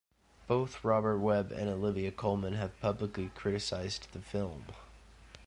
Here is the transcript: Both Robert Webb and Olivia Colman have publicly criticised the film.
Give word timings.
Both 0.47 0.83
Robert 0.83 1.19
Webb 1.19 1.51
and 1.51 1.69
Olivia 1.69 2.11
Colman 2.11 2.55
have 2.55 2.79
publicly 2.81 3.29
criticised 3.35 4.07
the 4.13 4.19
film. 4.19 4.65